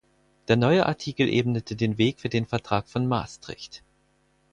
[0.47, 3.83] Der neue Artikel ebnete den Weg für den Vertrag von Maastricht.